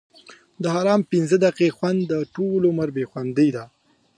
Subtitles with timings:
[0.63, 3.65] د حرام پنځه دقیقې خوند؛ د ټولو عمر بې خوندي ده.